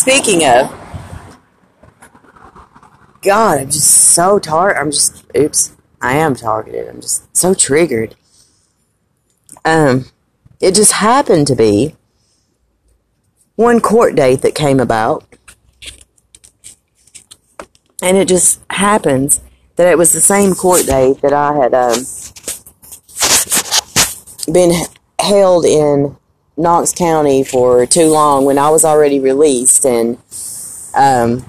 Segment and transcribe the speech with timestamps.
[0.00, 0.70] speaking of,
[3.20, 4.74] God, I'm just so tar.
[4.74, 5.76] I'm just oops.
[6.00, 6.88] I am targeted.
[6.88, 8.16] I'm just so triggered.
[9.62, 10.06] Um,
[10.58, 11.96] it just happened to be
[13.56, 15.26] one court date that came about,
[18.02, 19.42] and it just happens
[19.76, 22.06] that it was the same court date that I had um,
[24.50, 24.72] been
[25.18, 26.16] held in
[26.60, 30.18] Knox County for too long when I was already released, and
[30.94, 31.44] um,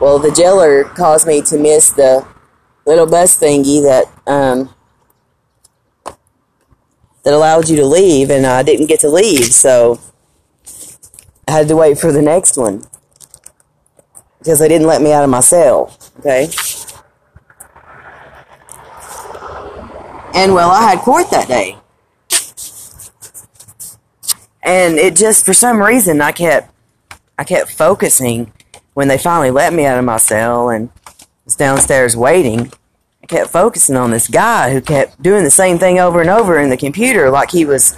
[0.00, 2.26] well, the jailer caused me to miss the
[2.86, 4.72] little bus thingy that um,
[7.24, 10.00] that allowed you to leave, and I didn't get to leave, so
[11.48, 12.84] I had to wait for the next one
[14.38, 15.96] because they didn't let me out of my cell.
[16.20, 16.48] Okay.
[20.32, 21.76] And well, I had court that day.
[24.62, 26.72] And it just, for some reason, I kept,
[27.38, 28.52] I kept focusing
[28.94, 30.90] when they finally let me out of my cell and
[31.44, 32.72] was downstairs waiting.
[33.22, 36.58] I kept focusing on this guy who kept doing the same thing over and over
[36.58, 37.94] in the computer, like he was.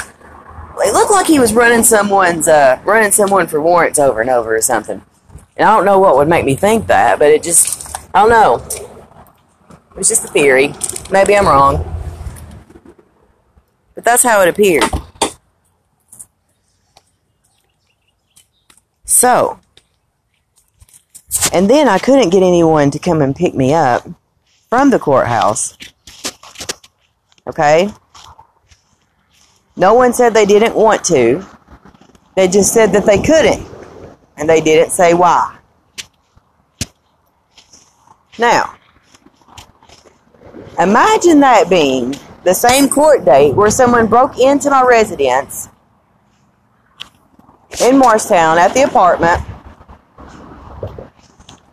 [0.78, 4.56] It looked like he was running someone's, uh, running someone for warrants over and over
[4.56, 5.02] or something.
[5.56, 8.30] And I don't know what would make me think that, but it just, I don't
[8.30, 8.64] know.
[9.90, 10.74] It was just a theory.
[11.10, 11.84] Maybe I'm wrong.
[13.94, 14.84] But that's how it appeared.
[19.22, 19.60] So,
[21.52, 24.04] and then I couldn't get anyone to come and pick me up
[24.68, 25.78] from the courthouse.
[27.46, 27.88] Okay?
[29.76, 31.46] No one said they didn't want to.
[32.34, 33.64] They just said that they couldn't.
[34.36, 35.56] And they didn't say why.
[38.40, 38.74] Now,
[40.80, 45.68] imagine that being the same court date where someone broke into my residence
[47.80, 49.40] in Morristown at the apartment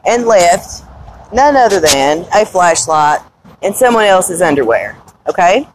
[0.06, 0.84] and left
[1.34, 3.20] none other than a flashlight
[3.62, 4.98] and someone else's underwear.
[5.28, 5.68] Okay?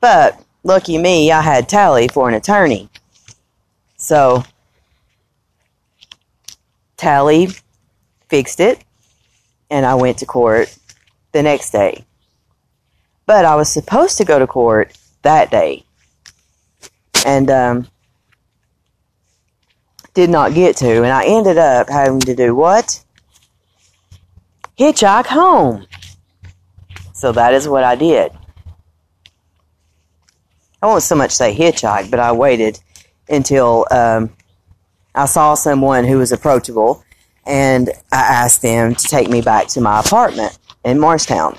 [0.00, 2.88] But lucky me, I had Tally for an attorney.
[3.96, 4.44] So
[6.96, 7.48] Tally
[8.28, 8.84] fixed it
[9.70, 10.74] and I went to court
[11.32, 12.04] the next day.
[13.26, 15.85] But I was supposed to go to court that day.
[17.26, 17.88] And um,
[20.14, 20.96] did not get to.
[20.96, 23.04] And I ended up having to do what?
[24.78, 25.86] Hitchhike home.
[27.12, 28.32] So that is what I did.
[30.82, 32.80] I won't so much say hitchhike, but I waited
[33.28, 34.30] until um,
[35.14, 37.04] I saw someone who was approachable
[37.44, 41.56] and I asked them to take me back to my apartment in Morristown.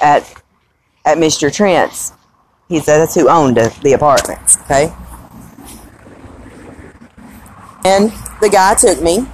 [0.00, 0.42] At
[1.06, 1.54] at Mr.
[1.54, 2.12] Trent's.
[2.68, 4.92] He said that's who owned the apartments, okay?
[7.84, 9.24] And the guy took me.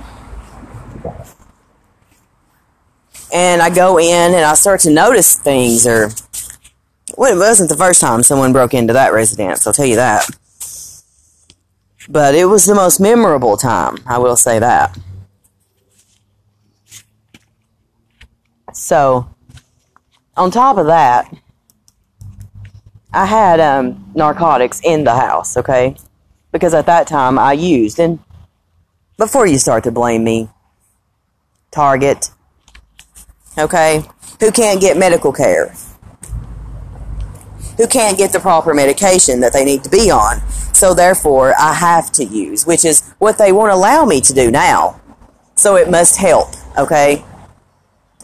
[3.34, 6.10] And I go in and I start to notice things or
[7.16, 10.28] well, it wasn't the first time someone broke into that residence, I'll tell you that.
[12.08, 14.98] But it was the most memorable time, I will say that.
[18.72, 19.28] So,
[20.36, 21.32] on top of that,
[23.14, 25.96] I had um, narcotics in the house, okay?
[26.50, 28.18] Because at that time I used, and
[29.18, 30.48] before you start to blame me,
[31.70, 32.30] Target,
[33.56, 34.02] okay?
[34.40, 35.74] Who can't get medical care?
[37.76, 40.40] Who can't get the proper medication that they need to be on?
[40.74, 44.50] So therefore, I have to use, which is what they won't allow me to do
[44.50, 45.00] now.
[45.54, 46.48] So it must help,
[46.78, 47.24] okay?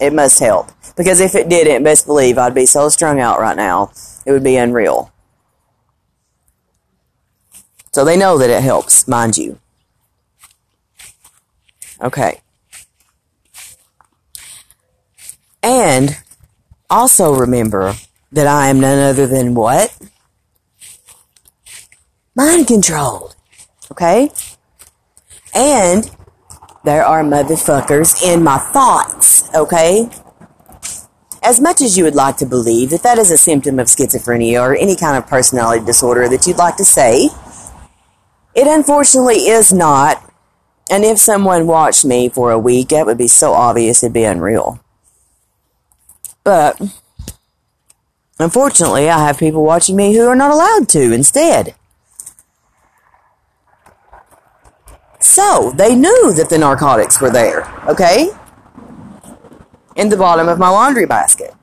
[0.01, 0.71] It must help.
[0.97, 3.93] Because if it didn't, best believe I'd be so strung out right now,
[4.29, 5.11] it would be unreal.
[7.93, 9.59] So they know that it helps, mind you.
[12.03, 12.43] Okay.
[15.63, 16.19] And
[16.91, 17.95] also remember
[18.31, 19.97] that I am none other than what?
[22.35, 23.35] Mind controlled.
[23.91, 24.29] Okay?
[25.55, 26.11] And
[26.85, 29.49] there are motherfuckers in my thoughts.
[29.55, 30.11] Okay?
[31.43, 34.61] As much as you would like to believe that that is a symptom of schizophrenia
[34.61, 37.29] or any kind of personality disorder that you'd like to say,
[38.55, 40.25] it unfortunately is not.
[40.91, 44.25] And if someone watched me for a week, that would be so obvious it'd be
[44.25, 44.81] unreal.
[46.43, 46.81] But
[48.39, 51.75] unfortunately, I have people watching me who are not allowed to instead.
[55.21, 58.31] So, they knew that the narcotics were there, okay?
[59.99, 61.55] In the bottom of my laundry basket.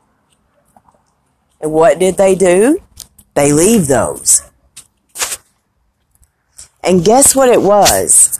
[1.60, 2.82] And what did they do?
[3.36, 4.50] they leave those.
[6.84, 8.40] And guess what it was?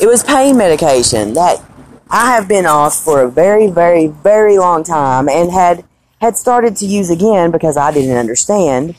[0.00, 1.64] It was pain medication that
[2.10, 5.84] I have been off for a very, very, very long time and had
[6.20, 8.96] had started to use again because I didn't understand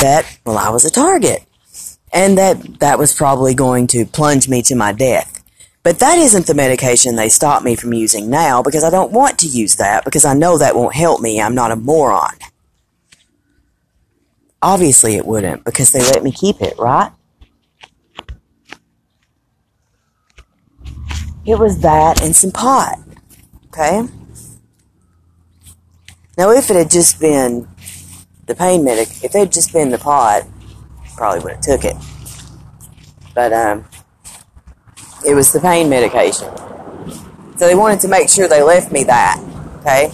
[0.00, 1.44] that well I was a target
[2.12, 5.33] and that that was probably going to plunge me to my death.
[5.84, 9.38] But that isn't the medication they stop me from using now because I don't want
[9.40, 11.40] to use that because I know that won't help me.
[11.40, 12.32] I'm not a moron.
[14.62, 17.12] Obviously it wouldn't because they let me keep it, right?
[21.44, 22.98] It was that and some pot.
[23.66, 24.08] Okay?
[26.38, 27.68] Now if it had just been
[28.46, 30.44] the pain medic, if it had just been the pot,
[31.14, 31.96] probably would have took it.
[33.34, 33.84] But um
[35.24, 36.48] it was the pain medication.
[37.56, 39.40] So they wanted to make sure they left me that,
[39.80, 40.10] okay?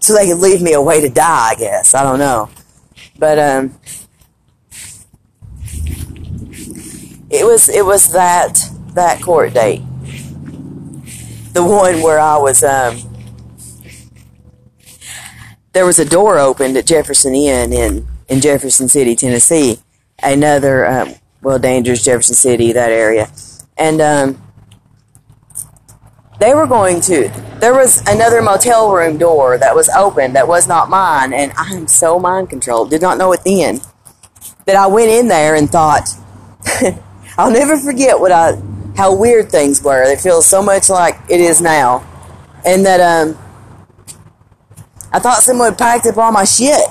[0.00, 1.94] So they could leave me a way to die, I guess.
[1.94, 2.48] I don't know.
[3.18, 3.78] But um
[7.28, 8.58] it was it was that
[8.94, 9.82] that court date.
[11.52, 12.98] The one where I was um
[15.72, 19.78] there was a door opened at Jefferson Inn in in Jefferson City, Tennessee.
[20.22, 23.30] Another um, well, dangerous Jefferson City, that area,
[23.76, 24.42] and um,
[26.38, 27.28] they were going to.
[27.60, 31.86] There was another motel room door that was open that was not mine, and I'm
[31.86, 32.90] so mind controlled.
[32.90, 33.80] Did not know it then
[34.66, 36.08] that I went in there and thought,
[37.38, 38.60] I'll never forget what I
[38.96, 40.02] how weird things were.
[40.02, 42.04] It feels so much like it is now,
[42.64, 43.38] and that um,
[45.12, 46.88] I thought someone packed up all my shit.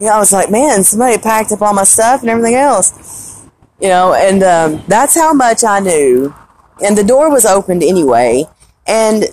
[0.00, 3.33] You know, I was like, man, somebody packed up all my stuff and everything else.
[3.84, 6.34] You know, and um, that's how much I knew.
[6.82, 8.46] And the door was opened anyway,
[8.86, 9.26] and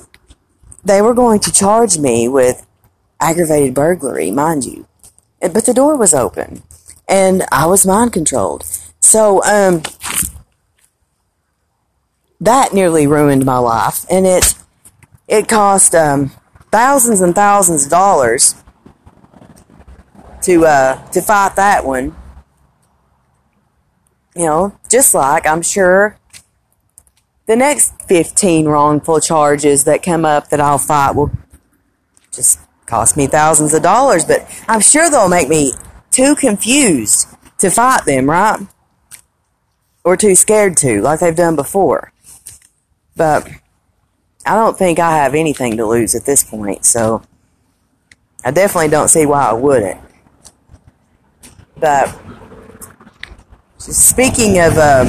[0.84, 2.68] they were going to charge me with
[3.22, 4.88] aggravated burglary, mind you.
[5.40, 6.64] But the door was open,
[7.08, 8.66] and I was mind controlled.
[9.00, 9.84] So, um,
[12.42, 14.56] that nearly ruined my life, and it
[15.30, 16.34] it cost um,
[16.74, 18.56] thousands and thousands of dollars
[20.42, 22.18] to uh, to fight that one.
[24.36, 26.18] You know, just like I'm sure
[27.48, 31.32] the next 15 wrongful charges that come up that I'll fight will
[32.32, 35.74] just cost me thousands of dollars, but I'm sure they'll make me
[36.12, 38.60] too confused to fight them, right?
[40.04, 42.12] Or too scared to, like they've done before.
[43.16, 43.50] But
[44.46, 47.22] I don't think I have anything to lose at this point, so
[48.44, 50.02] I definitely don't see why I wouldn't.
[51.78, 52.18] But
[53.90, 55.08] speaking of um,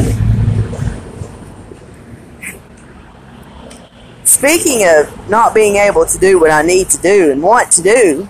[4.24, 7.82] speaking of not being able to do what I need to do and want to
[7.82, 8.28] do,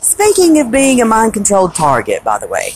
[0.00, 2.74] speaking of being a mind controlled target, by the way,